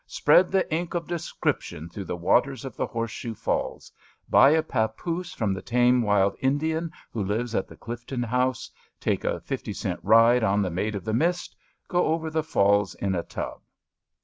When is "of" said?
0.95-1.05, 2.65-2.75, 10.95-11.05